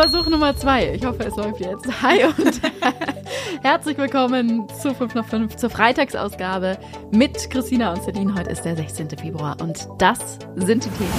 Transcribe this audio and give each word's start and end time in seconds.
Versuch 0.00 0.28
Nummer 0.28 0.56
zwei. 0.56 0.94
Ich 0.94 1.04
hoffe, 1.04 1.24
es 1.24 1.36
läuft 1.36 1.60
jetzt. 1.60 1.86
Hi 2.00 2.24
und 2.24 2.62
herzlich 3.62 3.98
willkommen 3.98 4.66
zu 4.80 4.94
5 4.94 5.14
nach 5.14 5.26
5 5.26 5.56
zur 5.56 5.68
Freitagsausgabe 5.68 6.78
mit 7.10 7.50
Christina 7.50 7.92
und 7.92 8.02
Celine. 8.02 8.34
Heute 8.34 8.48
ist 8.48 8.62
der 8.62 8.76
16. 8.76 9.10
Februar 9.10 9.58
und 9.60 9.86
das 9.98 10.38
sind 10.56 10.86
die 10.86 10.88
Themen. 10.88 11.12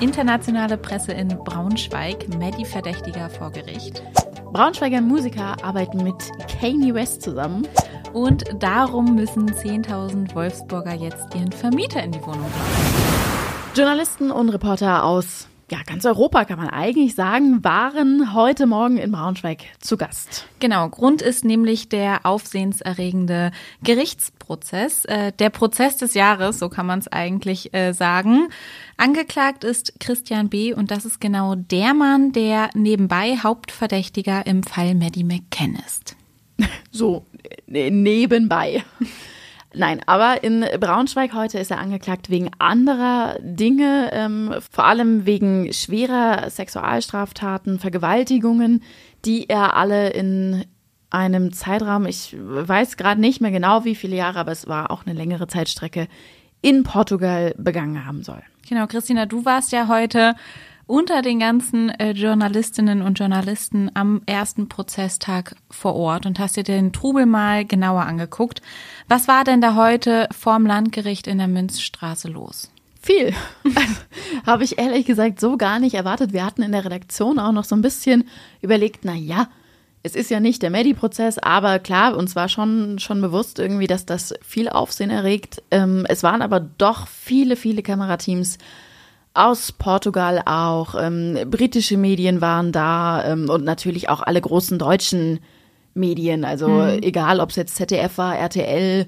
Internationale 0.00 0.76
Presse 0.76 1.12
in 1.12 1.28
Braunschweig, 1.28 2.28
Maddie-Verdächtiger 2.38 3.30
vor 3.30 3.50
Gericht. 3.52 4.02
Braunschweiger 4.52 5.00
Musiker 5.00 5.56
arbeiten 5.64 6.04
mit 6.04 6.16
Kanye 6.60 6.92
West 6.92 7.22
zusammen. 7.22 7.66
Und 8.12 8.44
darum 8.62 9.14
müssen 9.14 9.50
10.000 9.50 10.34
Wolfsburger 10.34 10.92
jetzt 10.92 11.34
ihren 11.34 11.52
Vermieter 11.52 12.02
in 12.02 12.12
die 12.12 12.20
Wohnung 12.20 12.42
lassen. 12.42 13.74
Journalisten 13.74 14.30
und 14.30 14.50
Reporter 14.50 15.04
aus 15.04 15.48
ja, 15.70 15.78
ganz 15.86 16.04
Europa 16.04 16.44
kann 16.44 16.58
man 16.58 16.68
eigentlich 16.68 17.14
sagen, 17.14 17.64
waren 17.64 18.34
heute 18.34 18.66
Morgen 18.66 18.98
in 18.98 19.12
Braunschweig 19.12 19.62
zu 19.80 19.96
Gast. 19.96 20.46
Genau, 20.60 20.88
Grund 20.88 21.22
ist 21.22 21.44
nämlich 21.44 21.88
der 21.88 22.26
aufsehenserregende 22.26 23.50
Gerichtsprozess, 23.82 25.06
äh, 25.06 25.32
der 25.32 25.50
Prozess 25.50 25.96
des 25.96 26.14
Jahres, 26.14 26.58
so 26.58 26.68
kann 26.68 26.86
man 26.86 26.98
es 26.98 27.08
eigentlich 27.08 27.72
äh, 27.72 27.92
sagen. 27.92 28.48
Angeklagt 28.98 29.64
ist 29.64 29.98
Christian 30.00 30.50
B. 30.50 30.74
und 30.74 30.90
das 30.90 31.06
ist 31.06 31.20
genau 31.20 31.54
der 31.54 31.94
Mann, 31.94 32.32
der 32.32 32.70
nebenbei 32.74 33.38
Hauptverdächtiger 33.38 34.46
im 34.46 34.62
Fall 34.62 34.94
Maddie 34.94 35.24
McCann 35.24 35.78
ist. 35.86 36.16
So, 36.92 37.24
äh, 37.72 37.90
nebenbei. 37.90 38.84
Nein, 39.76 40.00
aber 40.06 40.44
in 40.44 40.64
Braunschweig 40.78 41.34
heute 41.34 41.58
ist 41.58 41.70
er 41.70 41.78
angeklagt 41.78 42.30
wegen 42.30 42.50
anderer 42.58 43.36
Dinge, 43.40 44.10
ähm, 44.12 44.54
vor 44.70 44.84
allem 44.84 45.26
wegen 45.26 45.72
schwerer 45.72 46.48
Sexualstraftaten, 46.48 47.78
Vergewaltigungen, 47.78 48.82
die 49.24 49.48
er 49.48 49.76
alle 49.76 50.10
in 50.10 50.64
einem 51.10 51.52
Zeitraum, 51.52 52.06
ich 52.06 52.36
weiß 52.38 52.96
gerade 52.96 53.20
nicht 53.20 53.40
mehr 53.40 53.50
genau 53.50 53.84
wie 53.84 53.94
viele 53.94 54.16
Jahre, 54.16 54.40
aber 54.40 54.52
es 54.52 54.66
war 54.68 54.90
auch 54.90 55.06
eine 55.06 55.14
längere 55.14 55.46
Zeitstrecke, 55.46 56.08
in 56.60 56.82
Portugal 56.82 57.54
begangen 57.58 58.06
haben 58.06 58.22
soll. 58.22 58.42
Genau, 58.68 58.86
Christina, 58.86 59.26
du 59.26 59.44
warst 59.44 59.72
ja 59.72 59.88
heute 59.88 60.34
unter 60.86 61.22
den 61.22 61.38
ganzen 61.38 61.90
äh, 61.90 62.10
Journalistinnen 62.10 63.02
und 63.02 63.18
Journalisten 63.18 63.90
am 63.94 64.22
ersten 64.26 64.68
Prozesstag 64.68 65.56
vor 65.70 65.94
Ort 65.94 66.26
und 66.26 66.38
hast 66.38 66.56
dir 66.56 66.64
den 66.64 66.92
Trubel 66.92 67.26
mal 67.26 67.64
genauer 67.64 68.02
angeguckt. 68.02 68.60
Was 69.08 69.28
war 69.28 69.44
denn 69.44 69.60
da 69.60 69.74
heute 69.76 70.28
vorm 70.30 70.66
Landgericht 70.66 71.26
in 71.26 71.38
der 71.38 71.48
Münzstraße 71.48 72.28
los? 72.28 72.70
Viel. 73.00 73.34
Also, 73.64 73.94
Habe 74.46 74.64
ich 74.64 74.78
ehrlich 74.78 75.06
gesagt 75.06 75.40
so 75.40 75.56
gar 75.56 75.78
nicht 75.78 75.94
erwartet. 75.94 76.32
Wir 76.32 76.44
hatten 76.44 76.62
in 76.62 76.72
der 76.72 76.84
Redaktion 76.84 77.38
auch 77.38 77.52
noch 77.52 77.64
so 77.64 77.76
ein 77.76 77.82
bisschen 77.82 78.28
überlegt, 78.60 79.04
na 79.04 79.14
ja, 79.14 79.48
es 80.02 80.14
ist 80.14 80.30
ja 80.30 80.38
nicht 80.38 80.62
der 80.62 80.68
Medi-Prozess, 80.68 81.38
aber 81.38 81.78
klar, 81.78 82.14
uns 82.16 82.36
war 82.36 82.50
schon, 82.50 82.98
schon 82.98 83.22
bewusst 83.22 83.58
irgendwie, 83.58 83.86
dass 83.86 84.04
das 84.04 84.34
viel 84.42 84.68
Aufsehen 84.68 85.08
erregt. 85.08 85.62
Ähm, 85.70 86.04
es 86.08 86.22
waren 86.22 86.42
aber 86.42 86.60
doch 86.60 87.08
viele, 87.08 87.56
viele 87.56 87.82
Kamerateams 87.82 88.58
aus 89.34 89.72
Portugal 89.72 90.42
auch. 90.46 90.94
Ähm, 90.94 91.38
britische 91.50 91.96
Medien 91.96 92.40
waren 92.40 92.72
da 92.72 93.24
ähm, 93.24 93.50
und 93.50 93.64
natürlich 93.64 94.08
auch 94.08 94.22
alle 94.22 94.40
großen 94.40 94.78
deutschen 94.78 95.40
Medien. 95.92 96.44
Also 96.44 96.68
mhm. 96.68 97.00
egal, 97.02 97.40
ob 97.40 97.50
es 97.50 97.56
jetzt 97.56 97.76
ZDF 97.76 98.16
war, 98.16 98.36
RTL, 98.38 99.06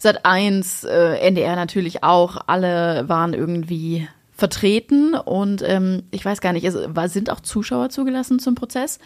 Sat1, 0.00 0.86
äh, 0.86 1.18
NDR 1.18 1.56
natürlich 1.56 2.04
auch. 2.04 2.38
Alle 2.46 3.08
waren 3.08 3.34
irgendwie 3.34 4.06
vertreten 4.32 5.14
und 5.14 5.62
ähm, 5.66 6.04
ich 6.12 6.24
weiß 6.24 6.40
gar 6.40 6.52
nicht, 6.52 6.64
es 6.64 6.76
war, 6.86 7.08
sind 7.08 7.30
auch 7.30 7.40
Zuschauer 7.40 7.90
zugelassen 7.90 8.38
zum 8.38 8.54
Prozess. 8.54 9.00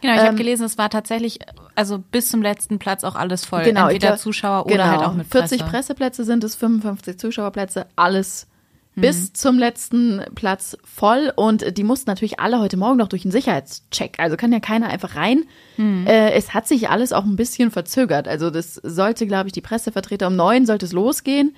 Genau, 0.00 0.14
ich 0.14 0.20
ähm, 0.20 0.26
habe 0.26 0.36
gelesen, 0.36 0.64
es 0.64 0.78
war 0.78 0.90
tatsächlich, 0.90 1.40
also 1.74 1.98
bis 1.98 2.28
zum 2.28 2.42
letzten 2.42 2.78
Platz 2.78 3.02
auch 3.02 3.16
alles 3.16 3.44
voll. 3.44 3.62
Genau, 3.62 3.88
Entweder 3.88 4.08
glaub, 4.08 4.18
Zuschauer 4.20 4.66
oder 4.66 4.74
genau, 4.74 4.86
halt 4.86 5.02
auch 5.02 5.14
mit 5.14 5.28
Presse. 5.28 5.56
40 5.56 5.66
Presseplätze 5.66 6.24
sind 6.24 6.44
es, 6.44 6.54
55 6.54 7.18
Zuschauerplätze, 7.18 7.86
alles 7.96 8.46
bis 8.96 9.28
mhm. 9.28 9.34
zum 9.34 9.58
letzten 9.58 10.22
Platz 10.34 10.76
voll 10.82 11.30
und 11.36 11.76
die 11.76 11.84
mussten 11.84 12.10
natürlich 12.10 12.40
alle 12.40 12.60
heute 12.60 12.78
Morgen 12.78 12.96
noch 12.96 13.08
durch 13.08 13.24
einen 13.24 13.32
Sicherheitscheck. 13.32 14.18
Also 14.18 14.36
kann 14.36 14.52
ja 14.52 14.58
keiner 14.58 14.88
einfach 14.88 15.16
rein. 15.16 15.44
Mhm. 15.76 16.06
Äh, 16.06 16.32
es 16.32 16.54
hat 16.54 16.66
sich 16.66 16.88
alles 16.88 17.12
auch 17.12 17.24
ein 17.24 17.36
bisschen 17.36 17.70
verzögert. 17.70 18.26
Also 18.26 18.50
das 18.50 18.74
sollte, 18.74 19.26
glaube 19.26 19.48
ich, 19.48 19.52
die 19.52 19.60
Pressevertreter 19.60 20.28
um 20.28 20.36
neun 20.36 20.64
sollte 20.64 20.86
es 20.86 20.92
losgehen. 20.92 21.54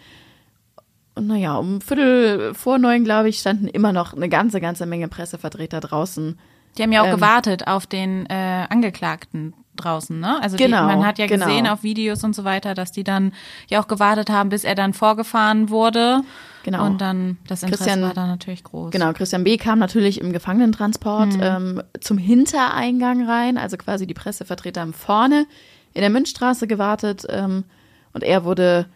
Und 1.14 1.28
naja, 1.28 1.56
um 1.56 1.80
Viertel 1.80 2.54
vor 2.54 2.78
neun, 2.78 3.04
glaube 3.04 3.28
ich, 3.28 3.38
standen 3.38 3.68
immer 3.68 3.92
noch 3.92 4.14
eine 4.14 4.28
ganze, 4.28 4.60
ganze 4.60 4.86
Menge 4.86 5.06
Pressevertreter 5.08 5.80
draußen. 5.80 6.38
Die 6.76 6.82
haben 6.82 6.92
ja 6.92 7.02
auch 7.02 7.06
ähm, 7.06 7.14
gewartet 7.14 7.66
auf 7.68 7.86
den 7.86 8.26
äh, 8.26 8.66
Angeklagten 8.68 9.54
draußen, 9.76 10.18
ne? 10.18 10.42
Also 10.42 10.56
genau, 10.56 10.80
die, 10.80 10.96
man 10.96 11.06
hat 11.06 11.18
ja 11.18 11.26
genau. 11.26 11.46
gesehen 11.46 11.66
auf 11.66 11.82
Videos 11.82 12.24
und 12.24 12.34
so 12.34 12.44
weiter, 12.44 12.74
dass 12.74 12.92
die 12.92 13.04
dann 13.04 13.32
ja 13.68 13.80
auch 13.80 13.88
gewartet 13.88 14.30
haben, 14.30 14.48
bis 14.48 14.64
er 14.64 14.74
dann 14.74 14.92
vorgefahren 14.92 15.70
wurde. 15.70 16.22
Genau. 16.64 16.86
Und 16.86 17.00
dann 17.00 17.38
das 17.46 17.62
Interesse 17.62 17.84
Christian, 17.84 18.02
war 18.02 18.14
da 18.14 18.26
natürlich 18.26 18.64
groß. 18.64 18.90
Genau, 18.90 19.12
Christian 19.12 19.44
B. 19.44 19.56
kam 19.56 19.78
natürlich 19.78 20.20
im 20.20 20.32
Gefangenentransport 20.32 21.34
mhm. 21.34 21.42
ähm, 21.42 21.82
zum 22.00 22.18
Hintereingang 22.18 23.26
rein, 23.26 23.58
also 23.58 23.76
quasi 23.76 24.06
die 24.06 24.14
Pressevertreter 24.14 24.80
haben 24.80 24.92
vorne 24.92 25.46
in 25.94 26.00
der 26.00 26.10
Münzstraße 26.10 26.66
gewartet 26.66 27.26
ähm, 27.28 27.64
und 28.12 28.22
er 28.22 28.44
wurde 28.44 28.86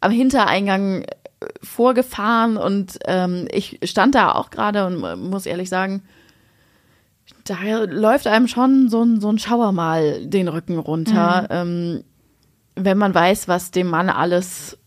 am 0.00 0.10
Hintereingang 0.10 1.02
äh, 1.02 1.06
vorgefahren 1.62 2.56
und 2.56 2.98
ähm, 3.06 3.46
ich 3.52 3.78
stand 3.84 4.14
da 4.14 4.32
auch 4.32 4.50
gerade 4.50 4.86
und 4.86 5.30
muss 5.30 5.46
ehrlich 5.46 5.68
sagen, 5.68 6.02
da 7.44 7.56
läuft 7.84 8.26
einem 8.26 8.48
schon 8.48 8.88
so 8.88 9.02
ein, 9.02 9.20
so 9.20 9.30
ein 9.30 9.38
Schauer 9.38 9.72
mal 9.72 10.26
den 10.26 10.48
Rücken 10.48 10.78
runter, 10.78 11.42
mhm. 11.42 11.46
ähm, 11.50 12.04
wenn 12.76 12.98
man 12.98 13.14
weiß, 13.14 13.48
was 13.48 13.70
dem 13.70 13.88
Mann 13.88 14.08
alles 14.08 14.78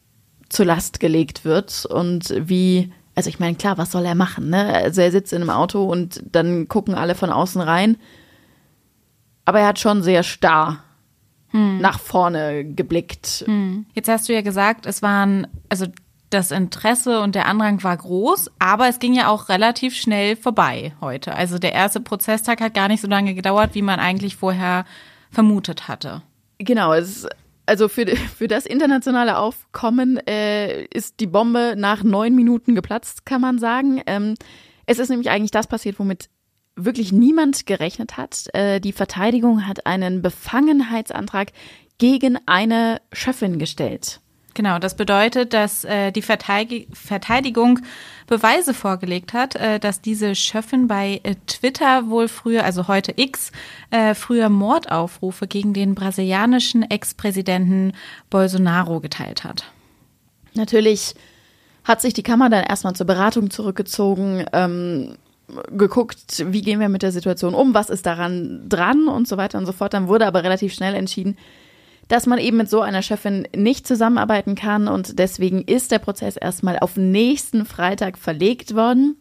zur 0.53 0.65
Last 0.65 0.99
gelegt 0.99 1.45
wird 1.45 1.85
und 1.85 2.33
wie, 2.37 2.91
also 3.15 3.29
ich 3.29 3.39
meine, 3.39 3.55
klar, 3.55 3.77
was 3.77 3.91
soll 3.91 4.05
er 4.05 4.15
machen? 4.15 4.49
Ne? 4.49 4.73
Also 4.73 5.01
er 5.01 5.11
sitzt 5.11 5.33
in 5.33 5.41
einem 5.41 5.49
Auto 5.49 5.83
und 5.83 6.23
dann 6.31 6.67
gucken 6.67 6.95
alle 6.95 7.15
von 7.15 7.31
außen 7.31 7.61
rein. 7.61 7.97
Aber 9.45 9.59
er 9.59 9.67
hat 9.67 9.79
schon 9.79 10.03
sehr 10.03 10.23
starr 10.23 10.83
hm. 11.49 11.79
nach 11.79 11.99
vorne 11.99 12.63
geblickt. 12.63 13.43
Hm. 13.45 13.85
Jetzt 13.93 14.07
hast 14.09 14.29
du 14.29 14.33
ja 14.33 14.41
gesagt, 14.41 14.85
es 14.85 15.01
waren, 15.01 15.47
also 15.69 15.87
das 16.29 16.51
Interesse 16.51 17.21
und 17.21 17.35
der 17.35 17.47
Andrang 17.47 17.83
war 17.83 17.95
groß, 17.95 18.51
aber 18.59 18.87
es 18.87 18.99
ging 18.99 19.13
ja 19.13 19.27
auch 19.27 19.49
relativ 19.49 19.95
schnell 19.95 20.35
vorbei 20.35 20.93
heute. 20.99 21.35
Also 21.35 21.59
der 21.59 21.73
erste 21.73 21.99
Prozesstag 21.99 22.61
hat 22.61 22.73
gar 22.73 22.87
nicht 22.87 23.01
so 23.01 23.07
lange 23.07 23.35
gedauert, 23.35 23.75
wie 23.75 23.81
man 23.81 23.99
eigentlich 23.99 24.35
vorher 24.35 24.85
vermutet 25.29 25.87
hatte. 25.87 26.21
Genau, 26.57 26.93
es 26.93 27.27
also 27.65 27.87
für, 27.87 28.05
für 28.37 28.47
das 28.47 28.65
internationale 28.65 29.37
Aufkommen 29.37 30.17
äh, 30.27 30.83
ist 30.85 31.19
die 31.19 31.27
Bombe 31.27 31.75
nach 31.77 32.03
neun 32.03 32.35
Minuten 32.35 32.75
geplatzt, 32.75 33.25
kann 33.25 33.41
man 33.41 33.59
sagen. 33.59 34.01
Ähm, 34.05 34.35
es 34.85 34.99
ist 34.99 35.09
nämlich 35.09 35.29
eigentlich 35.29 35.51
das 35.51 35.67
passiert, 35.67 35.99
womit 35.99 36.29
wirklich 36.75 37.11
niemand 37.11 37.65
gerechnet 37.65 38.17
hat. 38.17 38.47
Äh, 38.53 38.79
die 38.79 38.93
Verteidigung 38.93 39.67
hat 39.67 39.85
einen 39.85 40.21
Befangenheitsantrag 40.21 41.51
gegen 41.97 42.39
eine 42.47 42.99
Chefin 43.11 43.59
gestellt. 43.59 44.19
Genau, 44.55 44.77
das 44.77 44.95
bedeutet, 44.95 45.53
dass 45.53 45.83
äh, 45.83 46.11
die 46.11 46.21
Verteidigung 46.21 47.79
Beweise 48.27 48.73
vorgelegt 48.73 49.33
hat, 49.33 49.55
äh, 49.55 49.79
dass 49.79 50.01
diese 50.01 50.35
Schöffin 50.35 50.87
bei 50.87 51.21
äh, 51.23 51.35
Twitter 51.47 52.09
wohl 52.09 52.27
früher, 52.27 52.63
also 52.63 52.87
heute 52.87 53.13
X, 53.15 53.51
äh, 53.89 54.13
früher 54.13 54.49
Mordaufrufe 54.49 55.47
gegen 55.47 55.73
den 55.73 55.95
brasilianischen 55.95 56.83
Ex-Präsidenten 56.83 57.93
Bolsonaro 58.29 58.99
geteilt 58.99 59.43
hat. 59.43 59.65
Natürlich 60.53 61.15
hat 61.83 62.01
sich 62.01 62.13
die 62.13 62.23
Kammer 62.23 62.49
dann 62.49 62.63
erstmal 62.63 62.95
zur 62.95 63.07
Beratung 63.07 63.49
zurückgezogen, 63.49 64.45
ähm, 64.53 65.17
geguckt, 65.71 66.45
wie 66.47 66.61
gehen 66.61 66.79
wir 66.79 66.89
mit 66.89 67.01
der 67.01 67.11
Situation 67.11 67.53
um, 67.53 67.73
was 67.73 67.89
ist 67.89 68.05
daran 68.05 68.69
dran 68.69 69.07
und 69.07 69.27
so 69.27 69.35
weiter 69.37 69.57
und 69.57 69.65
so 69.65 69.71
fort. 69.71 69.93
Dann 69.93 70.07
wurde 70.07 70.27
aber 70.27 70.43
relativ 70.43 70.73
schnell 70.73 70.93
entschieden, 70.93 71.37
dass 72.07 72.25
man 72.25 72.39
eben 72.39 72.57
mit 72.57 72.69
so 72.69 72.81
einer 72.81 73.01
Chefin 73.01 73.47
nicht 73.55 73.87
zusammenarbeiten 73.87 74.55
kann 74.55 74.87
und 74.87 75.19
deswegen 75.19 75.61
ist 75.61 75.91
der 75.91 75.99
Prozess 75.99 76.35
erstmal 76.35 76.79
auf 76.79 76.97
nächsten 76.97 77.65
Freitag 77.65 78.17
verlegt 78.17 78.75
worden. 78.75 79.15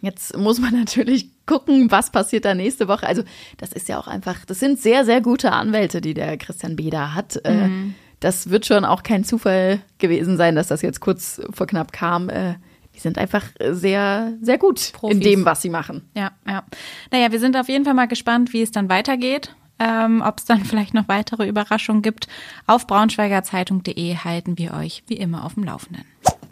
Jetzt 0.00 0.36
muss 0.36 0.60
man 0.60 0.72
natürlich 0.78 1.30
gucken, 1.46 1.90
was 1.90 2.10
passiert 2.10 2.44
da 2.44 2.54
nächste 2.54 2.88
Woche. 2.88 3.06
Also 3.06 3.22
das 3.56 3.72
ist 3.72 3.88
ja 3.88 3.98
auch 3.98 4.06
einfach, 4.06 4.44
das 4.44 4.60
sind 4.60 4.80
sehr, 4.80 5.04
sehr 5.04 5.20
gute 5.20 5.52
Anwälte, 5.52 6.00
die 6.00 6.14
der 6.14 6.36
Christian 6.36 6.76
Beder 6.76 7.14
hat. 7.14 7.40
Äh, 7.44 7.68
mhm. 7.68 7.94
Das 8.20 8.50
wird 8.50 8.66
schon 8.66 8.84
auch 8.84 9.02
kein 9.02 9.24
Zufall 9.24 9.80
gewesen 9.98 10.36
sein, 10.36 10.56
dass 10.56 10.68
das 10.68 10.82
jetzt 10.82 11.00
kurz 11.00 11.40
vor 11.52 11.66
knapp 11.66 11.92
kam. 11.92 12.28
Äh, 12.28 12.54
die 12.94 13.00
sind 13.00 13.16
einfach 13.16 13.44
sehr, 13.70 14.32
sehr 14.42 14.58
gut 14.58 14.92
Profis. 14.92 15.16
in 15.16 15.22
dem, 15.22 15.44
was 15.44 15.62
sie 15.62 15.70
machen. 15.70 16.08
Ja, 16.16 16.32
ja. 16.46 16.64
Naja, 17.12 17.30
wir 17.30 17.38
sind 17.38 17.56
auf 17.56 17.68
jeden 17.68 17.84
Fall 17.84 17.94
mal 17.94 18.08
gespannt, 18.08 18.52
wie 18.52 18.62
es 18.62 18.72
dann 18.72 18.88
weitergeht 18.88 19.54
ähm, 19.78 20.22
ob 20.24 20.38
es 20.38 20.44
dann 20.44 20.64
vielleicht 20.64 20.94
noch 20.94 21.08
weitere 21.08 21.48
Überraschungen 21.48 22.02
gibt. 22.02 22.28
Auf 22.66 22.86
braunschweigerzeitung.de 22.86 24.16
halten 24.16 24.58
wir 24.58 24.74
euch 24.74 25.02
wie 25.06 25.16
immer 25.16 25.44
auf 25.44 25.54
dem 25.54 25.64
Laufenden. 25.64 26.04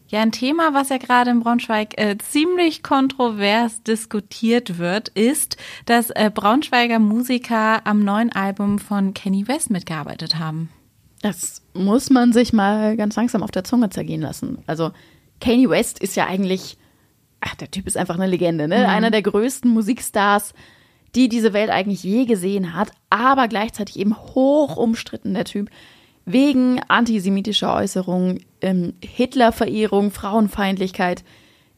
Ja, 0.09 0.21
ein 0.21 0.31
Thema, 0.31 0.73
was 0.73 0.89
ja 0.91 0.99
gerade 0.99 1.33
in 1.33 1.41
Braunschweig 1.41 1.99
äh, 2.01 2.17
ziemlich 2.17 2.85
kontrovers 2.85 3.83
diskutiert 3.83 4.79
wird, 4.79 5.09
ist, 5.09 5.57
dass 5.85 6.11
äh, 6.11 6.31
Braunschweiger 6.33 7.01
Musiker 7.01 7.85
am 7.85 8.05
neuen 8.05 8.31
Album 8.31 8.79
von 8.79 9.15
Kenny 9.15 9.49
West 9.49 9.71
mitgearbeitet 9.71 10.39
haben. 10.39 10.69
Das 11.23 11.63
muss 11.75 12.11
man 12.11 12.33
sich 12.33 12.53
mal 12.53 12.97
ganz 12.97 13.17
langsam 13.17 13.43
auf 13.43 13.51
der 13.51 13.65
Zunge 13.65 13.91
zergehen 13.91 14.21
lassen. 14.21 14.59
Also 14.67 14.93
Kanye 15.41 15.69
West 15.69 15.99
ist 15.99 16.15
ja 16.15 16.27
eigentlich, 16.27 16.79
ach, 17.41 17.55
der 17.57 17.71
Typ 17.71 17.87
ist 17.87 17.97
einfach 17.97 18.15
eine 18.15 18.27
Legende, 18.27 18.69
ne? 18.69 18.79
Mhm. 18.79 18.87
Einer 18.87 19.11
der 19.11 19.23
größten 19.23 19.71
Musikstars, 19.71 20.55
die 21.15 21.29
diese 21.29 21.53
Welt 21.53 21.71
eigentlich 21.71 22.03
je 22.03 22.25
gesehen 22.25 22.75
hat, 22.75 22.91
aber 23.11 23.49
gleichzeitig 23.49 23.99
eben 23.99 24.17
hoch 24.17 24.77
umstritten, 24.77 25.35
der 25.35 25.45
Typ 25.45 25.71
wegen 26.27 26.81
antisemitischer 26.89 27.75
Äußerungen, 27.75 28.45
ähm, 28.61 28.95
Hitlerverehrung, 29.01 30.11
Frauenfeindlichkeit. 30.11 31.23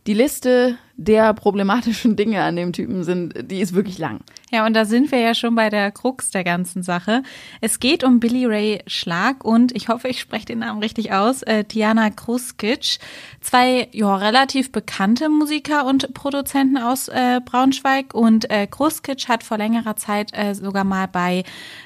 Die 0.08 0.14
Liste 0.14 0.78
der 0.96 1.34
problematischen 1.34 2.16
Dinge 2.16 2.43
an 2.43 2.56
dem 2.56 2.72
Typen 2.72 3.05
sind, 3.05 3.34
die 3.50 3.60
ist 3.60 3.75
wirklich 3.75 3.99
lang. 3.99 4.20
Ja, 4.50 4.64
und 4.64 4.72
da 4.72 4.87
sind 4.87 5.12
wir 5.12 5.19
ja 5.19 5.34
schon 5.34 5.55
bei 5.55 5.69
der 5.69 5.90
Krux 5.90 6.31
der 6.31 6.44
ganzen 6.44 6.82
Sache. 6.82 7.22
Es 7.60 7.78
geht 7.78 8.02
um 8.05 8.19
Billy 8.19 8.46
Ray 8.46 8.82
Schlag 8.87 9.44
und 9.44 9.76
ich 9.76 9.90
hoffe, 9.90 10.08
ich 10.08 10.19
spreche 10.19 10.46
den 10.46 10.60
Namen 10.60 10.81
richtig 10.81 11.12
aus, 11.12 11.43
äh, 11.43 11.62
Diana 11.62 12.08
Kruskic. 12.08 13.00
Zwei 13.43 13.88
ja, 13.93 14.16
relativ 14.16 14.72
bekannte 14.72 15.28
Musiker 15.28 15.84
und 15.84 16.14
Produzenten 16.14 16.78
aus 16.78 17.08
äh, 17.08 17.43
Braunschweig 17.44 18.14
und 18.14 18.50
äh, 18.50 18.66
Kruskic 18.66 19.28
hat 19.28 19.43
vor 19.43 19.58
längerer 19.58 19.96
Zeit 19.96 20.31
äh, 20.32 20.55
sogar 20.55 20.84
mal 20.84 21.06
bei 21.06 21.44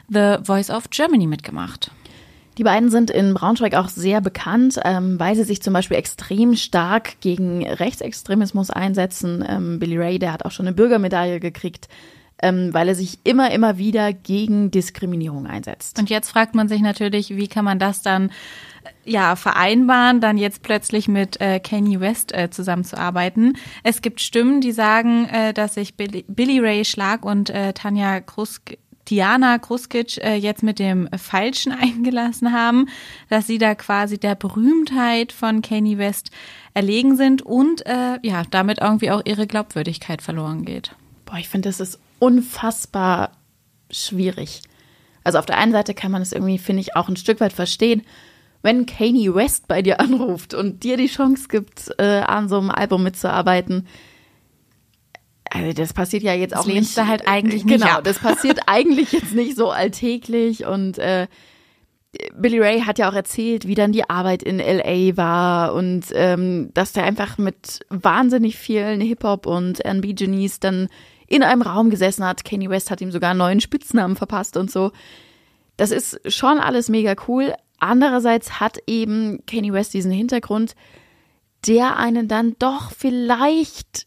The 0.09 0.37
Voice 0.45 0.71
of 0.71 0.91
Germany 0.91 1.27
mitgemacht. 1.27 1.91
Die 2.59 2.65
beiden 2.65 2.91
sind 2.91 3.11
in 3.11 3.33
Braunschweig 3.35 3.75
auch 3.75 3.89
sehr 3.89 4.21
bekannt, 4.21 4.79
ähm, 4.85 5.19
weil 5.19 5.35
sie 5.37 5.45
sich 5.45 5.63
zum 5.63 5.73
Beispiel 5.73 5.97
extrem 5.97 6.55
stark 6.55 7.21
gegen 7.21 7.67
Rechtsextremismus 7.67 8.71
einsetzen. 8.71 9.45
Ähm, 9.49 9.79
Billy 9.79 9.99
Ray, 9.99 10.19
der 10.19 10.33
hat 10.33 10.45
auch 10.45 10.51
schon 10.51 10.67
eine 10.67 10.75
Bürgermedaille 10.75 11.41
gekriegt, 11.41 11.89
ähm, 12.43 12.75
weil 12.75 12.89
er 12.89 12.95
sich 12.95 13.21
immer, 13.25 13.51
immer 13.53 13.79
wieder 13.79 14.13
gegen 14.13 14.71
Diskriminierung 14.71 15.47
einsetzt. 15.47 15.99
Und 15.99 16.11
jetzt 16.11 16.31
fragt 16.31 16.55
man 16.55 16.69
sich 16.69 16.83
natürlich, 16.83 17.37
wie 17.37 17.49
kann 17.49 17.65
man 17.65 17.79
das 17.79 18.03
dann 18.03 18.31
ja, 19.05 19.37
vereinbaren, 19.37 20.21
dann 20.21 20.39
jetzt 20.39 20.63
plötzlich 20.63 21.09
mit 21.09 21.41
äh, 21.41 21.61
Kanye 21.61 22.01
West 22.01 22.35
äh, 22.35 22.51
zusammenzuarbeiten. 22.51 23.57
Es 23.83 24.03
gibt 24.03 24.21
Stimmen, 24.21 24.61
die 24.61 24.73
sagen, 24.73 25.27
äh, 25.27 25.53
dass 25.53 25.75
sich 25.75 25.97
Billy, 25.97 26.25
Billy 26.29 26.61
Ray 26.61 26.85
Schlag 26.85 27.25
und 27.25 27.51
äh, 27.51 27.73
Tanja 27.73 28.21
Krusk 28.21 28.77
Diana 29.09 29.59
Kruskic 29.59 30.19
äh, 30.19 30.37
jetzt 30.37 30.63
mit 30.63 30.79
dem 30.79 31.09
Falschen 31.17 31.73
eingelassen 31.81 32.53
haben, 32.53 32.89
dass 33.29 33.47
sie 33.47 33.59
da 33.59 33.75
quasi 33.75 34.19
der 34.19 34.35
Berühmtheit 34.35 35.33
von 35.33 35.63
Kanye 35.63 35.99
West 35.99 36.31
erlegen 36.75 37.17
sind 37.17 37.43
und 37.43 37.85
äh, 37.87 38.19
ja, 38.23 38.45
damit 38.51 38.79
irgendwie 38.81 39.11
auch 39.11 39.23
ihre 39.25 39.47
Glaubwürdigkeit 39.47 40.23
verloren 40.23 40.65
geht. 40.65 40.95
Boah, 41.25 41.37
ich 41.39 41.49
finde, 41.49 41.69
das 41.69 41.81
ist 41.81 41.99
unfassbar 42.19 43.33
schwierig. 43.91 44.63
Also 45.25 45.39
auf 45.39 45.47
der 45.47 45.59
einen 45.59 45.73
Seite 45.73 45.95
kann 45.95 46.11
man 46.11 46.23
es 46.23 46.33
irgendwie, 46.33 46.59
finde 46.59 46.81
ich, 46.81 46.97
auch 46.97 47.09
ein 47.09 47.17
Stück 47.17 47.41
weit 47.41 47.53
verstehen, 47.53 48.03
wenn 48.63 48.87
Kanye 48.87 49.35
West 49.35 49.69
bei 49.69 49.83
dir 49.83 50.01
anruft 50.01 50.55
und 50.55 50.85
dir 50.85 50.97
die 50.97 51.09
Chance 51.09 51.49
gibt, 51.49 51.91
äh, 51.99 52.21
an 52.21 52.49
so 52.49 52.59
einem 52.59 52.71
Album 52.71 53.03
mitzuarbeiten, 53.03 53.87
also 55.63 55.73
das 55.75 55.93
passiert 55.93 56.23
ja 56.23 56.35
jetzt 56.35 56.53
das 56.53 56.61
auch 56.61 56.67
nicht. 56.67 56.97
du 56.97 57.07
halt 57.07 57.27
eigentlich 57.27 57.65
nicht 57.65 57.81
Genau, 57.81 57.99
ab. 57.99 58.05
das 58.05 58.19
passiert 58.19 58.61
eigentlich 58.67 59.13
jetzt 59.13 59.35
nicht 59.35 59.57
so 59.57 59.71
alltäglich 59.71 60.67
und 60.67 60.99
äh, 60.99 61.27
Billy 62.37 62.59
Ray 62.61 62.81
hat 62.83 62.99
ja 62.99 63.09
auch 63.09 63.15
erzählt, 63.15 63.67
wie 63.67 63.75
dann 63.75 63.93
die 63.93 64.09
Arbeit 64.11 64.43
in 64.43 64.59
LA 64.59 65.17
war 65.17 65.73
und 65.73 66.05
ähm, 66.13 66.71
dass 66.75 66.93
der 66.93 67.05
einfach 67.05 67.39
mit 67.39 67.81
wahnsinnig 67.89 68.57
vielen 68.59 69.01
Hip-Hop 69.01 69.47
und 69.47 69.81
R&B-Genies 69.81 70.61
dann 70.61 70.89
in 71.27 71.43
einem 71.43 71.63
Raum 71.63 71.89
gesessen 71.89 72.25
hat. 72.27 72.45
Kanye 72.45 72.69
West 72.69 72.91
hat 72.91 73.01
ihm 73.01 73.11
sogar 73.13 73.31
einen 73.31 73.39
neuen 73.39 73.61
Spitznamen 73.63 74.17
verpasst 74.17 74.59
und 74.59 74.71
so. 74.71 74.93
Das 75.79 75.91
ist 75.91 76.21
schon 76.31 76.59
alles 76.59 76.91
mega 76.91 77.15
cool. 77.29 77.55
Andererseits 77.79 78.61
hat 78.61 78.79
eben 78.87 79.45
Kanye 79.47 79.73
West 79.73 79.95
diesen 79.95 80.13
Hintergrund, 80.13 80.75
der 81.67 81.97
einen 81.97 82.29
dann 82.29 82.57
doch 82.59 82.91
vielleicht 82.93 84.07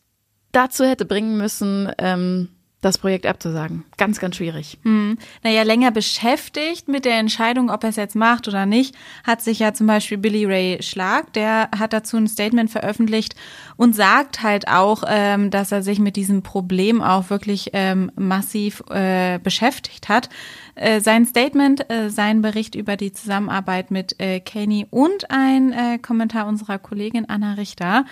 dazu 0.56 0.86
hätte 0.86 1.06
bringen 1.06 1.38
müssen, 1.38 1.92
ähm, 1.98 2.50
das 2.86 3.00
Projekt 3.00 3.26
abzusagen. 3.26 3.84
Ganz, 3.98 4.20
ganz 4.20 4.36
schwierig. 4.36 4.78
Hm. 4.84 5.18
Naja, 5.44 5.64
länger 5.64 5.90
beschäftigt 5.90 6.88
mit 6.88 7.04
der 7.04 7.18
Entscheidung, 7.18 7.72
ob 7.72 7.84
er 7.84 7.90
es 7.90 7.96
jetzt 7.96 8.16
macht 8.16 8.48
oder 8.48 8.68
nicht, 8.68 8.96
hat 9.24 9.42
sich 9.42 9.58
ja 9.58 9.74
zum 9.74 9.88
Beispiel 9.88 10.20
Billy 10.20 10.46
Ray 10.46 10.84
Schlag, 10.84 11.34
der 11.34 11.70
hat 11.76 11.94
dazu 11.94 12.18
ein 12.18 12.28
Statement 12.28 12.70
veröffentlicht 12.70 13.36
und 13.76 13.96
sagt 13.96 14.44
halt 14.44 14.68
auch, 14.68 15.04
ähm, 15.08 15.50
dass 15.50 15.72
er 15.72 15.82
sich 15.82 15.98
mit 15.98 16.16
diesem 16.16 16.44
Problem 16.44 17.02
auch 17.02 17.32
wirklich 17.32 17.72
ähm, 17.74 18.12
massiv 18.16 18.84
äh, 18.92 19.40
beschäftigt 19.40 20.08
hat. 20.08 20.30
Äh, 20.76 21.00
sein 21.00 21.26
Statement, 21.26 21.90
äh, 21.90 22.10
sein 22.10 22.44
Bericht 22.44 22.76
über 22.76 22.98
die 22.98 23.14
Zusammenarbeit 23.14 23.90
mit 23.90 24.20
äh, 24.20 24.42
Kanye 24.42 24.86
und 24.92 25.32
ein 25.32 25.72
äh, 25.72 25.98
Kommentar 25.98 26.46
unserer 26.46 26.78
Kollegin 26.78 27.28
Anna 27.28 27.54
Richter 27.54 28.06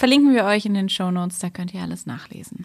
verlinken 0.00 0.34
wir 0.34 0.46
euch 0.46 0.64
in 0.64 0.72
den 0.72 0.88
Show 0.88 1.10
Notes, 1.10 1.40
da 1.40 1.50
könnt 1.50 1.74
ihr 1.74 1.82
alles 1.82 2.06
nachlesen. 2.06 2.64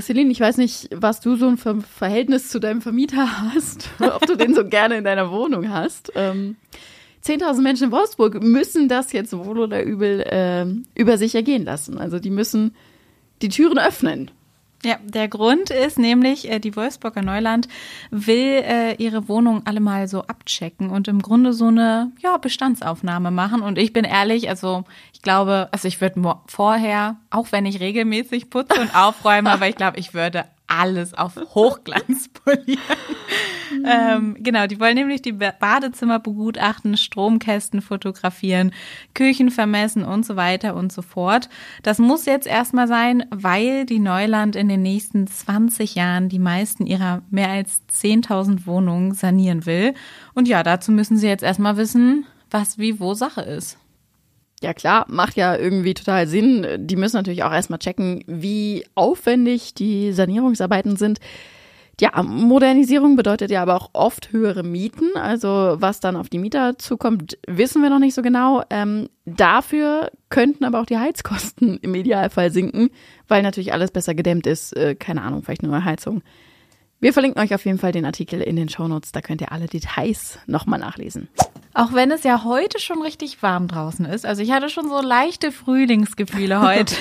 Celine, 0.00 0.32
ich 0.32 0.40
weiß 0.40 0.56
nicht, 0.56 0.88
was 0.90 1.20
du 1.20 1.36
so 1.36 1.46
ein 1.46 1.58
Verhältnis 1.58 2.48
zu 2.48 2.60
deinem 2.60 2.80
Vermieter 2.80 3.52
hast, 3.52 3.90
ob 4.00 4.26
du 4.26 4.36
den 4.36 4.54
so 4.54 4.64
gerne 4.64 4.96
in 4.96 5.04
deiner 5.04 5.30
Wohnung 5.30 5.68
hast. 5.68 6.10
Ähm, 6.14 6.56
10.000 7.26 7.60
Menschen 7.60 7.84
in 7.84 7.92
Wolfsburg 7.92 8.42
müssen 8.42 8.88
das 8.88 9.12
jetzt 9.12 9.36
wohl 9.36 9.58
oder 9.58 9.82
übel 9.82 10.22
äh, 10.22 10.64
über 10.98 11.18
sich 11.18 11.34
ergehen 11.34 11.66
lassen. 11.66 11.98
Also 11.98 12.18
die 12.18 12.30
müssen 12.30 12.74
die 13.42 13.50
Türen 13.50 13.78
öffnen 13.78 14.30
ja, 14.82 14.96
der 15.02 15.28
Grund 15.28 15.70
ist 15.70 15.98
nämlich, 15.98 16.50
äh, 16.50 16.58
die 16.58 16.74
Wolfsburger 16.74 17.22
Neuland 17.22 17.68
will 18.10 18.62
äh, 18.64 18.94
ihre 18.94 19.28
Wohnung 19.28 19.62
alle 19.66 19.80
mal 19.80 20.08
so 20.08 20.22
abchecken 20.22 20.90
und 20.90 21.08
im 21.08 21.20
Grunde 21.20 21.52
so 21.52 21.66
eine 21.66 22.12
ja, 22.20 22.36
Bestandsaufnahme 22.38 23.30
machen. 23.30 23.60
Und 23.60 23.78
ich 23.78 23.92
bin 23.92 24.04
ehrlich, 24.04 24.48
also 24.48 24.84
ich 25.12 25.22
glaube, 25.22 25.68
also 25.72 25.86
ich 25.86 26.00
würde 26.00 26.34
vorher, 26.46 27.16
auch 27.28 27.52
wenn 27.52 27.66
ich 27.66 27.80
regelmäßig 27.80 28.48
putze 28.48 28.80
und 28.80 28.94
aufräume, 28.96 29.50
aber 29.52 29.68
ich 29.68 29.76
glaube, 29.76 29.98
ich 29.98 30.14
würde 30.14 30.44
alles 30.66 31.14
auf 31.14 31.36
Hochglanz 31.54 32.28
polieren. 32.28 32.78
Ähm, 33.84 34.36
genau, 34.38 34.66
die 34.66 34.80
wollen 34.80 34.94
nämlich 34.94 35.22
die 35.22 35.32
Badezimmer 35.32 36.18
begutachten, 36.18 36.96
Stromkästen 36.96 37.82
fotografieren, 37.82 38.72
Küchen 39.14 39.50
vermessen 39.50 40.04
und 40.04 40.24
so 40.24 40.36
weiter 40.36 40.74
und 40.74 40.92
so 40.92 41.02
fort. 41.02 41.48
Das 41.82 41.98
muss 41.98 42.26
jetzt 42.26 42.46
erstmal 42.46 42.88
sein, 42.88 43.24
weil 43.30 43.86
die 43.86 43.98
Neuland 43.98 44.56
in 44.56 44.68
den 44.68 44.82
nächsten 44.82 45.26
20 45.26 45.94
Jahren 45.94 46.28
die 46.28 46.38
meisten 46.38 46.86
ihrer 46.86 47.22
mehr 47.30 47.50
als 47.50 47.82
10.000 47.90 48.66
Wohnungen 48.66 49.14
sanieren 49.14 49.66
will. 49.66 49.94
Und 50.34 50.48
ja, 50.48 50.62
dazu 50.62 50.92
müssen 50.92 51.16
sie 51.16 51.28
jetzt 51.28 51.42
erstmal 51.42 51.76
wissen, 51.76 52.26
was 52.50 52.78
wie 52.78 53.00
wo 53.00 53.14
Sache 53.14 53.42
ist. 53.42 53.78
Ja 54.62 54.74
klar, 54.74 55.06
macht 55.08 55.36
ja 55.36 55.56
irgendwie 55.56 55.94
total 55.94 56.26
Sinn. 56.26 56.66
Die 56.86 56.96
müssen 56.96 57.16
natürlich 57.16 57.44
auch 57.44 57.52
erstmal 57.52 57.78
checken, 57.78 58.22
wie 58.26 58.84
aufwendig 58.94 59.74
die 59.74 60.12
Sanierungsarbeiten 60.12 60.96
sind. 60.96 61.18
Ja, 62.00 62.22
Modernisierung 62.22 63.14
bedeutet 63.14 63.50
ja 63.50 63.60
aber 63.60 63.76
auch 63.76 63.90
oft 63.92 64.32
höhere 64.32 64.62
Mieten. 64.62 65.16
Also 65.16 65.76
was 65.78 66.00
dann 66.00 66.16
auf 66.16 66.30
die 66.30 66.38
Mieter 66.38 66.78
zukommt, 66.78 67.36
wissen 67.46 67.82
wir 67.82 67.90
noch 67.90 67.98
nicht 67.98 68.14
so 68.14 68.22
genau. 68.22 68.62
Ähm, 68.70 69.10
dafür 69.26 70.10
könnten 70.30 70.64
aber 70.64 70.80
auch 70.80 70.86
die 70.86 70.96
Heizkosten 70.96 71.76
im 71.82 71.94
Idealfall 71.94 72.50
sinken, 72.52 72.88
weil 73.28 73.42
natürlich 73.42 73.74
alles 73.74 73.90
besser 73.90 74.14
gedämmt 74.14 74.46
ist. 74.46 74.74
Äh, 74.74 74.94
keine 74.94 75.20
Ahnung, 75.20 75.42
vielleicht 75.42 75.62
nur 75.62 75.84
Heizung. 75.84 76.22
Wir 77.00 77.14
verlinken 77.14 77.42
euch 77.42 77.54
auf 77.54 77.64
jeden 77.64 77.78
Fall 77.78 77.92
den 77.92 78.04
Artikel 78.04 78.42
in 78.42 78.56
den 78.56 78.68
Shownotes, 78.68 79.10
da 79.10 79.22
könnt 79.22 79.40
ihr 79.40 79.52
alle 79.52 79.66
Details 79.66 80.38
nochmal 80.46 80.78
nachlesen. 80.78 81.28
Auch 81.72 81.94
wenn 81.94 82.10
es 82.10 82.24
ja 82.24 82.44
heute 82.44 82.78
schon 82.78 83.00
richtig 83.00 83.42
warm 83.42 83.68
draußen 83.68 84.04
ist. 84.04 84.26
Also 84.26 84.42
ich 84.42 84.50
hatte 84.50 84.68
schon 84.68 84.88
so 84.88 85.00
leichte 85.00 85.50
Frühlingsgefühle 85.50 86.60
heute. 86.68 86.94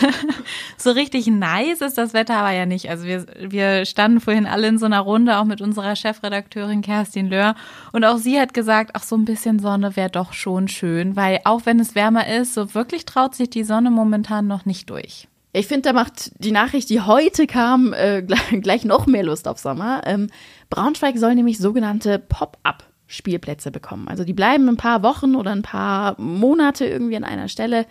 so 0.78 0.92
richtig 0.92 1.28
nice 1.28 1.82
ist 1.82 1.98
das 1.98 2.14
Wetter 2.14 2.36
aber 2.36 2.52
ja 2.52 2.66
nicht. 2.66 2.90
Also 2.90 3.04
wir, 3.06 3.26
wir 3.40 3.84
standen 3.86 4.22
vorhin 4.22 4.46
alle 4.46 4.68
in 4.68 4.78
so 4.78 4.86
einer 4.86 5.02
Runde, 5.02 5.38
auch 5.38 5.44
mit 5.44 5.60
unserer 5.60 5.98
Chefredakteurin 5.98 6.82
Kerstin 6.82 7.28
Löhr. 7.28 7.56
Und 7.92 8.06
auch 8.06 8.18
sie 8.18 8.40
hat 8.40 8.54
gesagt, 8.54 8.92
ach, 8.94 9.04
so 9.04 9.18
ein 9.18 9.26
bisschen 9.26 9.60
Sonne 9.60 9.98
wäre 9.98 10.12
doch 10.12 10.32
schon 10.32 10.70
schön, 10.70 11.18
weil 11.18 11.40
auch 11.44 11.66
wenn 11.66 11.80
es 11.80 11.96
wärmer 11.96 12.28
ist, 12.28 12.54
so 12.54 12.74
wirklich 12.74 13.06
traut 13.06 13.36
sich 13.36 13.50
die 13.50 13.64
Sonne 13.64 13.92
momentan 13.92 14.48
noch 14.48 14.66
nicht 14.66 14.90
durch. 14.90 15.28
Ich 15.52 15.68
finde, 15.68 15.90
da 15.90 15.94
macht 15.94 16.32
die 16.38 16.52
Nachricht, 16.52 16.90
die 16.90 17.02
heute 17.02 17.48
kam, 17.48 17.94
äh, 17.94 18.22
gleich 18.62 18.86
noch 18.86 19.08
mehr 19.08 19.24
Lust 19.24 19.48
auf 19.48 19.60
Sommer. 19.60 20.02
Ähm, 20.06 20.28
Braunschweig 20.70 21.18
soll 21.18 21.36
nämlich 21.36 21.58
sogenannte 21.58 22.20
Pop-up-Spielplätze 22.20 23.72
bekommen. 23.72 24.08
Also 24.08 24.24
die 24.24 24.34
bleiben 24.34 24.70
ein 24.70 24.78
paar 24.78 25.02
Wochen 25.02 25.36
oder 25.36 25.52
ein 25.52 25.64
paar 25.64 26.20
Monate 26.22 26.86
irgendwie 26.86 27.18
an 27.18 27.24
einer 27.24 27.48
Stelle 27.48 27.86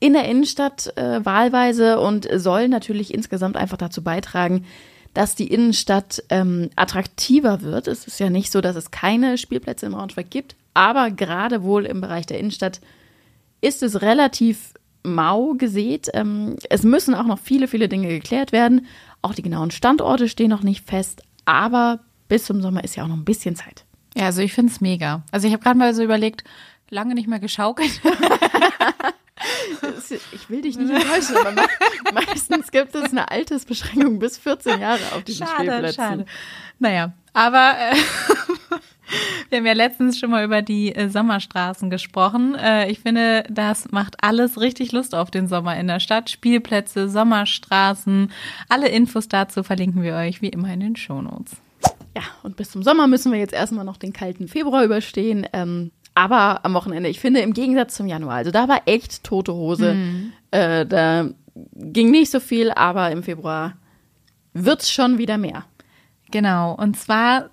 in 0.00 0.12
der 0.12 0.24
Innenstadt 0.24 0.96
äh, 0.96 1.24
wahlweise 1.24 2.00
und 2.00 2.28
sollen 2.32 2.70
natürlich 2.70 3.14
insgesamt 3.14 3.56
einfach 3.56 3.76
dazu 3.76 4.02
beitragen, 4.02 4.64
dass 5.14 5.34
die 5.34 5.48
Innenstadt 5.48 6.22
ähm, 6.28 6.70
attraktiver 6.76 7.62
wird. 7.62 7.88
Es 7.88 8.06
ist 8.06 8.20
ja 8.20 8.30
nicht 8.30 8.52
so, 8.52 8.60
dass 8.60 8.76
es 8.76 8.90
keine 8.90 9.38
Spielplätze 9.38 9.86
in 9.86 9.92
Braunschweig 9.92 10.30
gibt, 10.30 10.54
aber 10.74 11.10
gerade 11.10 11.62
wohl 11.62 11.86
im 11.86 12.00
Bereich 12.00 12.26
der 12.26 12.38
Innenstadt 12.38 12.80
ist 13.60 13.82
es 13.82 14.02
relativ 14.02 14.74
mau 15.02 15.54
gesät. 15.54 16.08
Ähm, 16.14 16.56
es 16.68 16.82
müssen 16.82 17.14
auch 17.14 17.26
noch 17.26 17.38
viele, 17.38 17.68
viele 17.68 17.88
Dinge 17.88 18.08
geklärt 18.08 18.52
werden. 18.52 18.86
Auch 19.22 19.34
die 19.34 19.42
genauen 19.42 19.70
Standorte 19.70 20.28
stehen 20.28 20.50
noch 20.50 20.62
nicht 20.62 20.86
fest, 20.86 21.22
aber 21.44 22.00
bis 22.28 22.44
zum 22.44 22.60
Sommer 22.60 22.84
ist 22.84 22.96
ja 22.96 23.04
auch 23.04 23.08
noch 23.08 23.16
ein 23.16 23.24
bisschen 23.24 23.56
Zeit. 23.56 23.84
Ja, 24.14 24.26
also 24.26 24.42
ich 24.42 24.52
finde 24.52 24.72
es 24.72 24.80
mega. 24.80 25.22
Also 25.30 25.46
ich 25.46 25.52
habe 25.52 25.62
gerade 25.62 25.78
mal 25.78 25.94
so 25.94 26.02
überlegt, 26.02 26.44
lange 26.90 27.14
nicht 27.14 27.28
mehr 27.28 27.40
geschaukelt. 27.40 28.00
ich 30.32 30.50
will 30.50 30.62
dich 30.62 30.76
nicht 30.76 30.90
enttäuschen, 30.90 31.36
aber 31.36 31.52
me 31.52 31.66
meistens 32.12 32.70
gibt 32.70 32.94
es 32.94 33.10
eine 33.10 33.30
Altersbeschränkung 33.30 34.18
bis 34.18 34.38
14 34.38 34.80
Jahre 34.80 35.00
auf 35.14 35.24
diesen 35.24 35.46
schade, 35.46 35.64
Spielplätzen. 35.64 36.04
Schade. 36.04 36.26
Naja, 36.78 37.12
aber 37.32 37.74
äh, 37.78 37.94
wir 39.48 39.58
haben 39.58 39.66
ja 39.66 39.72
letztens 39.72 40.18
schon 40.18 40.30
mal 40.30 40.44
über 40.44 40.62
die 40.62 40.94
äh, 40.94 41.08
Sommerstraßen 41.08 41.90
gesprochen. 41.90 42.54
Äh, 42.54 42.90
ich 42.90 43.00
finde, 43.00 43.44
das 43.50 43.90
macht 43.90 44.22
alles 44.22 44.60
richtig 44.60 44.92
Lust 44.92 45.14
auf 45.14 45.30
den 45.30 45.48
Sommer 45.48 45.76
in 45.76 45.86
der 45.86 46.00
Stadt. 46.00 46.30
Spielplätze, 46.30 47.08
Sommerstraßen, 47.08 48.30
alle 48.68 48.88
Infos 48.88 49.28
dazu 49.28 49.62
verlinken 49.62 50.02
wir 50.02 50.14
euch 50.14 50.42
wie 50.42 50.48
immer 50.48 50.72
in 50.72 50.80
den 50.80 50.96
Shownotes. 50.96 51.56
Ja, 52.16 52.24
und 52.42 52.56
bis 52.56 52.70
zum 52.70 52.82
Sommer 52.82 53.06
müssen 53.06 53.32
wir 53.32 53.38
jetzt 53.38 53.54
erstmal 53.54 53.84
noch 53.84 53.96
den 53.96 54.12
kalten 54.12 54.48
Februar 54.48 54.84
überstehen. 54.84 55.46
Ähm, 55.52 55.92
aber 56.14 56.64
am 56.64 56.74
Wochenende, 56.74 57.08
ich 57.08 57.20
finde, 57.20 57.40
im 57.40 57.52
Gegensatz 57.52 57.94
zum 57.94 58.08
Januar, 58.08 58.36
also 58.36 58.50
da 58.50 58.66
war 58.68 58.82
echt 58.86 59.22
tote 59.22 59.54
Hose. 59.54 59.94
Mhm. 59.94 60.32
Äh, 60.50 60.84
da 60.84 61.28
ging 61.74 62.10
nicht 62.10 62.30
so 62.30 62.40
viel, 62.40 62.72
aber 62.72 63.10
im 63.12 63.22
Februar 63.22 63.74
wird 64.52 64.82
es 64.82 64.90
schon 64.90 65.18
wieder 65.18 65.38
mehr. 65.38 65.64
Genau. 66.30 66.74
Und 66.74 66.98
zwar 66.98 67.50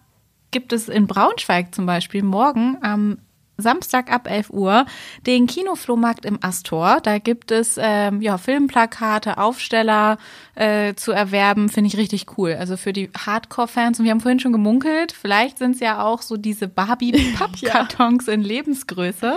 gibt 0.55 0.71
es 0.71 0.87
in 0.87 1.05
Braunschweig 1.05 1.75
zum 1.75 1.85
Beispiel 1.85 2.23
morgen 2.23 2.77
am 2.79 3.17
Samstag 3.57 4.09
ab 4.09 4.31
11 4.31 4.51
Uhr 4.51 4.85
den 5.27 5.47
Kinoflohmarkt 5.47 6.23
im 6.23 6.39
Astor. 6.41 7.01
Da 7.03 7.17
gibt 7.17 7.51
es 7.51 7.77
ähm, 7.77 8.21
ja 8.21 8.37
Filmplakate, 8.37 9.37
Aufsteller 9.37 10.17
äh, 10.55 10.93
zu 10.93 11.11
erwerben. 11.11 11.67
Finde 11.67 11.89
ich 11.89 11.97
richtig 11.97 12.37
cool. 12.37 12.55
Also 12.57 12.77
für 12.77 12.93
die 12.93 13.09
Hardcore-Fans. 13.17 13.99
Und 13.99 14.05
wir 14.05 14.11
haben 14.11 14.21
vorhin 14.21 14.39
schon 14.39 14.53
gemunkelt, 14.53 15.11
vielleicht 15.11 15.57
sind 15.57 15.71
es 15.71 15.81
ja 15.81 16.01
auch 16.01 16.21
so 16.21 16.37
diese 16.37 16.69
Barbie-Pappkartons 16.69 18.25
ja. 18.27 18.33
in 18.33 18.41
Lebensgröße. 18.41 19.33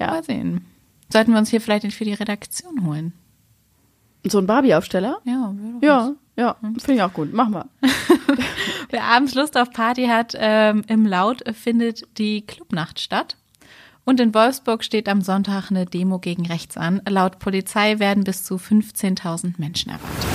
Ja. 0.00 0.06
Mal 0.08 0.24
sehen. 0.24 0.66
Sollten 1.08 1.30
wir 1.30 1.38
uns 1.38 1.50
hier 1.50 1.60
vielleicht 1.60 1.86
für 1.92 2.04
die 2.04 2.14
Redaktion 2.14 2.84
holen. 2.84 3.12
So 4.24 4.38
ein 4.38 4.46
Barbie-Aufsteller? 4.48 5.20
Ja, 5.22 5.54
ja, 5.80 6.14
ja, 6.38 6.54
finde 6.60 6.94
ich 6.94 7.02
auch 7.02 7.12
gut. 7.12 7.32
Machen 7.32 7.54
wir. 7.54 7.66
Wer 8.90 9.02
abends 9.02 9.34
Lust 9.34 9.58
auf 9.58 9.70
Party 9.72 10.06
hat, 10.06 10.34
ähm, 10.38 10.84
im 10.86 11.04
Laut 11.04 11.42
findet 11.52 12.06
die 12.16 12.42
Clubnacht 12.42 13.00
statt. 13.00 13.36
Und 14.04 14.20
in 14.20 14.32
Wolfsburg 14.32 14.84
steht 14.84 15.08
am 15.08 15.20
Sonntag 15.20 15.70
eine 15.70 15.84
Demo 15.84 16.20
gegen 16.20 16.46
rechts 16.46 16.76
an. 16.76 17.02
Laut 17.08 17.40
Polizei 17.40 17.98
werden 17.98 18.22
bis 18.22 18.44
zu 18.44 18.54
15.000 18.54 19.54
Menschen 19.58 19.90
erwartet. 19.90 20.26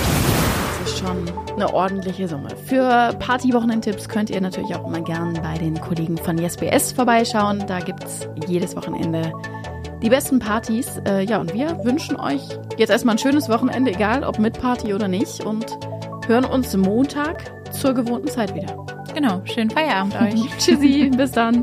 Das 0.78 0.92
ist 0.92 0.98
schon 0.98 1.24
eine 1.56 1.72
ordentliche 1.72 2.28
Summe. 2.28 2.54
Für 2.66 3.16
Partywochenendtipps 3.18 4.08
könnt 4.08 4.28
ihr 4.28 4.42
natürlich 4.42 4.76
auch 4.76 4.86
immer 4.86 5.00
gern 5.00 5.32
bei 5.42 5.56
den 5.56 5.80
Kollegen 5.80 6.18
von 6.18 6.36
YesBS 6.36 6.92
vorbeischauen. 6.92 7.66
Da 7.66 7.80
gibt 7.80 8.04
es 8.04 8.28
jedes 8.46 8.76
Wochenende 8.76 9.32
die 10.02 10.10
besten 10.10 10.38
Partys. 10.38 11.00
Äh, 11.08 11.24
ja, 11.24 11.40
und 11.40 11.54
wir 11.54 11.82
wünschen 11.82 12.16
euch 12.16 12.42
jetzt 12.76 12.90
erstmal 12.90 13.14
ein 13.14 13.18
schönes 13.18 13.48
Wochenende, 13.48 13.92
egal 13.92 14.22
ob 14.22 14.38
mit 14.38 14.60
Party 14.60 14.92
oder 14.92 15.08
nicht. 15.08 15.42
Und 15.42 15.66
hören 16.28 16.44
uns 16.44 16.76
Montag 16.76 17.52
zur 17.72 17.94
gewohnten 17.94 18.28
Zeit 18.28 18.54
wieder. 18.54 18.84
Genau, 19.14 19.42
schönen 19.44 19.70
Feierabend 19.70 20.20
euch. 20.20 20.40
Tschüssi, 20.58 21.10
bis 21.16 21.32
dann. 21.32 21.62